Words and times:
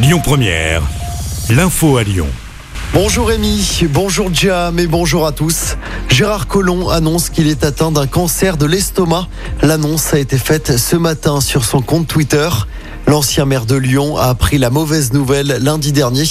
Lyon 0.00 0.20
Première, 0.22 0.82
l'info 1.50 1.96
à 1.96 2.04
Lyon. 2.04 2.28
Bonjour 2.94 3.26
Rémi, 3.26 3.82
bonjour 3.90 4.32
Jam 4.32 4.78
et 4.78 4.86
bonjour 4.86 5.26
à 5.26 5.32
tous. 5.32 5.76
Gérard 6.08 6.46
Collomb 6.46 6.88
annonce 6.88 7.30
qu'il 7.30 7.48
est 7.48 7.64
atteint 7.64 7.90
d'un 7.90 8.06
cancer 8.06 8.56
de 8.56 8.64
l'estomac. 8.64 9.26
L'annonce 9.60 10.14
a 10.14 10.20
été 10.20 10.38
faite 10.38 10.78
ce 10.78 10.94
matin 10.94 11.40
sur 11.40 11.64
son 11.64 11.82
compte 11.82 12.06
Twitter. 12.06 12.48
L'ancien 13.08 13.44
maire 13.44 13.66
de 13.66 13.74
Lyon 13.74 14.16
a 14.16 14.26
appris 14.26 14.58
la 14.58 14.70
mauvaise 14.70 15.12
nouvelle 15.12 15.58
lundi 15.60 15.90
dernier. 15.90 16.26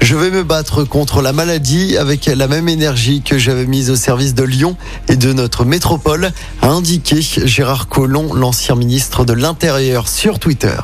Je 0.00 0.16
vais 0.16 0.32
me 0.32 0.42
battre 0.42 0.82
contre 0.82 1.22
la 1.22 1.32
maladie 1.32 1.96
avec 1.96 2.26
la 2.26 2.48
même 2.48 2.68
énergie 2.68 3.22
que 3.22 3.38
j'avais 3.38 3.66
mise 3.66 3.88
au 3.90 3.96
service 3.96 4.34
de 4.34 4.42
Lyon 4.42 4.76
et 5.08 5.14
de 5.14 5.32
notre 5.32 5.64
métropole, 5.64 6.32
a 6.60 6.66
indiqué 6.66 7.20
Gérard 7.22 7.86
Collomb, 7.86 8.34
l'ancien 8.34 8.74
ministre 8.74 9.24
de 9.24 9.32
l'Intérieur, 9.32 10.08
sur 10.08 10.40
Twitter. 10.40 10.80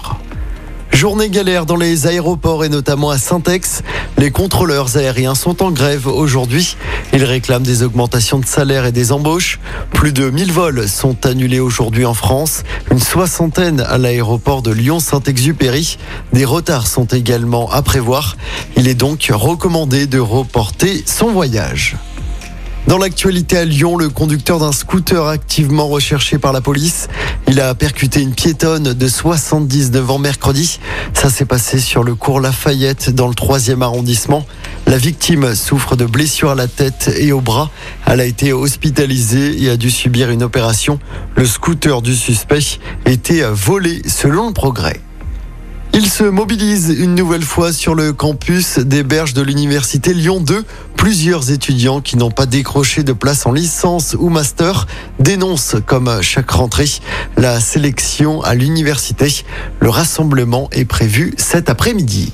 Journée 0.92 1.28
galère 1.28 1.66
dans 1.66 1.76
les 1.76 2.06
aéroports 2.06 2.64
et 2.64 2.68
notamment 2.68 3.10
à 3.10 3.18
Saint-Ex. 3.18 3.82
Les 4.16 4.30
contrôleurs 4.30 4.96
aériens 4.96 5.34
sont 5.34 5.62
en 5.62 5.70
grève 5.70 6.06
aujourd'hui. 6.06 6.76
Ils 7.12 7.24
réclament 7.24 7.62
des 7.62 7.82
augmentations 7.82 8.38
de 8.38 8.46
salaire 8.46 8.84
et 8.84 8.92
des 8.92 9.12
embauches. 9.12 9.60
Plus 9.92 10.12
de 10.12 10.30
1000 10.30 10.50
vols 10.50 10.88
sont 10.88 11.26
annulés 11.26 11.60
aujourd'hui 11.60 12.04
en 12.04 12.14
France. 12.14 12.64
Une 12.90 12.98
soixantaine 12.98 13.80
à 13.80 13.98
l'aéroport 13.98 14.62
de 14.62 14.72
Lyon-Saint-Exupéry. 14.72 15.98
Des 16.32 16.44
retards 16.44 16.86
sont 16.86 17.06
également 17.06 17.70
à 17.70 17.82
prévoir. 17.82 18.36
Il 18.76 18.88
est 18.88 18.94
donc 18.94 19.30
recommandé 19.32 20.06
de 20.06 20.18
reporter 20.18 21.02
son 21.06 21.28
voyage. 21.28 21.96
Dans 22.88 22.96
l'actualité 22.96 23.58
à 23.58 23.66
Lyon, 23.66 23.98
le 23.98 24.08
conducteur 24.08 24.58
d'un 24.58 24.72
scooter 24.72 25.26
activement 25.26 25.88
recherché 25.88 26.38
par 26.38 26.54
la 26.54 26.62
police, 26.62 27.08
il 27.50 27.60
a 27.60 27.74
percuté 27.74 28.20
une 28.20 28.34
piétonne 28.34 28.92
de 28.92 29.08
79 29.08 30.10
ans 30.10 30.18
mercredi. 30.18 30.78
Ça 31.14 31.30
s'est 31.30 31.46
passé 31.46 31.78
sur 31.78 32.04
le 32.04 32.14
cours 32.14 32.40
Lafayette 32.40 33.10
dans 33.10 33.26
le 33.26 33.32
3e 33.32 33.82
arrondissement. 33.82 34.44
La 34.86 34.98
victime 34.98 35.54
souffre 35.54 35.96
de 35.96 36.04
blessures 36.04 36.50
à 36.50 36.54
la 36.54 36.68
tête 36.68 37.10
et 37.18 37.32
au 37.32 37.40
bras. 37.40 37.70
Elle 38.06 38.20
a 38.20 38.26
été 38.26 38.52
hospitalisée 38.52 39.62
et 39.62 39.70
a 39.70 39.76
dû 39.76 39.90
subir 39.90 40.30
une 40.30 40.42
opération. 40.42 40.98
Le 41.36 41.46
scooter 41.46 42.02
du 42.02 42.14
suspect 42.14 42.78
était 43.06 43.42
volé 43.50 44.02
selon 44.06 44.48
le 44.48 44.52
progrès. 44.52 45.00
Il 45.94 46.06
se 46.08 46.24
mobilise 46.24 46.90
une 46.90 47.14
nouvelle 47.14 47.42
fois 47.42 47.72
sur 47.72 47.94
le 47.94 48.12
campus 48.12 48.78
des 48.78 49.02
berges 49.02 49.34
de 49.34 49.42
l'université 49.42 50.14
Lyon 50.14 50.40
2. 50.40 50.64
Plusieurs 50.96 51.50
étudiants 51.50 52.00
qui 52.00 52.16
n'ont 52.16 52.30
pas 52.30 52.46
décroché 52.46 53.02
de 53.02 53.12
place 53.12 53.46
en 53.46 53.52
licence 53.52 54.14
ou 54.18 54.28
master 54.28 54.86
dénoncent, 55.18 55.76
comme 55.86 56.20
chaque 56.22 56.50
rentrée, 56.50 56.88
la 57.36 57.60
sélection 57.60 58.42
à 58.42 58.54
l'université. 58.54 59.44
Le 59.80 59.88
rassemblement 59.88 60.68
est 60.72 60.84
prévu 60.84 61.34
cet 61.36 61.70
après-midi. 61.70 62.32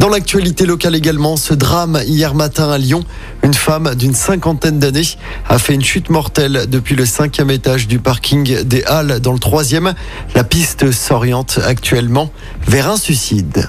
Dans 0.00 0.08
l'actualité 0.08 0.64
locale 0.64 0.96
également, 0.96 1.36
ce 1.36 1.52
drame 1.52 2.00
hier 2.06 2.34
matin 2.34 2.70
à 2.70 2.78
Lyon, 2.78 3.04
une 3.42 3.52
femme 3.52 3.94
d'une 3.94 4.14
cinquantaine 4.14 4.78
d'années 4.78 5.02
a 5.46 5.58
fait 5.58 5.74
une 5.74 5.84
chute 5.84 6.08
mortelle 6.08 6.64
depuis 6.68 6.96
le 6.96 7.04
cinquième 7.04 7.50
étage 7.50 7.86
du 7.86 7.98
parking 7.98 8.62
des 8.62 8.82
Halles 8.84 9.20
dans 9.20 9.34
le 9.34 9.38
troisième. 9.38 9.92
La 10.34 10.42
piste 10.42 10.90
s'oriente 10.90 11.60
actuellement 11.66 12.32
vers 12.66 12.88
un 12.88 12.96
suicide. 12.96 13.68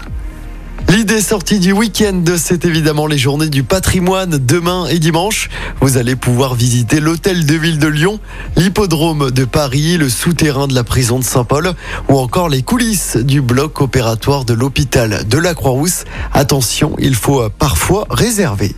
L'idée 0.92 1.22
sortie 1.22 1.59
du 1.59 1.72
week-end, 1.72 2.22
c'est 2.36 2.66
évidemment 2.66 3.08
les 3.08 3.17
journées 3.17 3.47
du 3.47 3.64
patrimoine 3.64 4.38
demain 4.38 4.88
et 4.88 5.00
dimanche. 5.00 5.50
Vous 5.80 5.95
allez 5.95 6.17
pouvoir 6.17 6.53
visiter 6.53 7.00
l'hôtel 7.00 7.45
de 7.45 7.56
ville 7.56 7.80
de 7.80 7.88
Lyon, 7.88 8.20
l'hippodrome 8.58 9.31
de 9.31 9.45
Paris, 9.45 9.95
le 9.95 10.09
souterrain 10.09 10.67
de 10.67 10.75
la 10.75 10.83
prison 10.83 11.17
de 11.17 11.23
Saint-Paul 11.23 11.72
ou 12.09 12.17
encore 12.17 12.50
les 12.50 12.61
coulisses 12.61 13.16
du 13.16 13.39
bloc 13.39 13.80
opératoire 13.80 14.44
de 14.44 14.53
l'hôpital 14.53 15.25
de 15.30 15.38
la 15.38 15.53
Croix-Rousse. 15.53 16.03
Attention, 16.33 16.94
il 17.00 17.16
faut 17.16 17.50
parfois 17.58 18.05
réserver. 18.09 18.76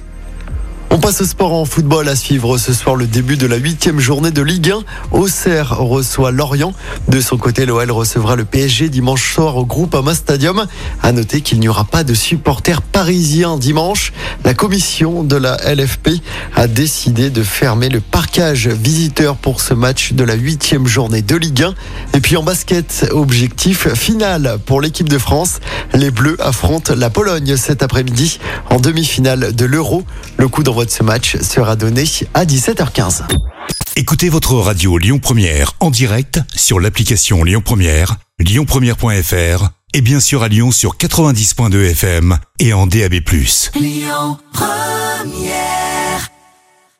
On 0.94 0.99
passe 0.99 1.22
au 1.22 1.25
sport 1.25 1.53
en 1.53 1.66
football 1.66 2.08
à 2.08 2.16
suivre 2.16 2.59
ce 2.59 2.72
soir 2.72 2.95
le 2.95 3.08
début 3.08 3.36
de 3.36 3.47
la 3.47 3.55
huitième 3.55 3.99
journée 3.99 4.30
de 4.30 4.43
Ligue 4.43 4.70
1. 4.70 4.83
Auxerre 5.11 5.76
reçoit 5.80 6.30
Lorient. 6.30 6.71
De 7.08 7.20
son 7.20 7.36
côté, 7.36 7.65
l'OL 7.65 7.89
recevra 7.89 8.36
le 8.36 8.45
PSG 8.45 8.89
dimanche 8.89 9.33
soir 9.33 9.58
au 9.58 9.65
Groupama 9.65 10.14
Stadium. 10.14 10.67
À 11.02 11.11
noter 11.11 11.42
qu'il 11.42 11.59
n'y 11.59 11.67
aura 11.67 11.83
pas 11.83 12.03
de 12.03 12.14
supporters 12.14 12.83
parisiens 12.83 13.58
dimanche. 13.58 14.14
La 14.45 14.53
commission 14.53 15.23
de 15.23 15.36
la 15.36 15.58
LFP 15.65 16.09
a 16.55 16.67
décidé 16.67 17.32
de 17.32 17.42
fermer 17.42 17.89
le 17.89 17.99
parcage 17.99 18.67
visiteur 18.67 19.36
pour 19.37 19.61
ce 19.61 19.73
match 19.73 20.14
de 20.14 20.23
la 20.23 20.36
huitième 20.36 20.86
journée 20.86 21.23
de 21.23 21.36
Ligue 21.36 21.64
1. 21.64 21.73
Et 22.14 22.20
puis 22.20 22.37
en 22.37 22.43
basket, 22.43 23.08
objectif 23.09 23.92
final 23.95 24.59
pour 24.64 24.80
l'équipe 24.80 25.09
de 25.09 25.17
France. 25.17 25.59
Les 25.95 26.11
Bleus 26.11 26.37
affrontent 26.39 26.93
la 26.95 27.09
Pologne 27.09 27.58
cet 27.58 27.82
après-midi 27.82 28.37
en 28.70 28.80
demi-finale 28.80 29.55
de 29.55 29.65
l'Euro. 29.65 30.03
Le 30.37 30.48
coup 30.48 30.61
d'envoi 30.61 30.83
de 30.86 30.89
ce 30.92 31.04
match 31.04 31.38
sera 31.42 31.76
donné 31.76 32.04
à 32.33 32.45
17h15. 32.45 33.23
Écoutez 33.95 34.30
votre 34.30 34.55
radio 34.55 34.98
Lyon 34.98 35.20
Première 35.20 35.73
en 35.80 35.92
direct 35.92 36.39
sur 36.55 36.80
l'application 36.80 37.44
Lyon 37.44 37.61
Première, 37.64 38.17
lyonpremière.fr 38.39 39.70
et 39.94 40.02
bien 40.02 40.20
sûr 40.20 40.44
à 40.44 40.48
Lyon 40.48 40.71
sur 40.71 40.98
90.2 40.98 41.92
FM 41.92 42.38
et 42.60 42.73
en 42.73 42.88
DAB+. 42.88 43.14
Lyon 43.76 44.38
Première 44.52 45.83